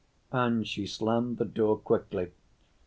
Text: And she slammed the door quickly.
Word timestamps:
And 0.31 0.67
she 0.67 0.87
slammed 0.87 1.37
the 1.37 1.45
door 1.45 1.77
quickly. 1.77 2.31